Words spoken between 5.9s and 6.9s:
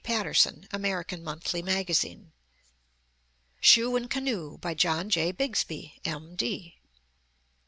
M. D.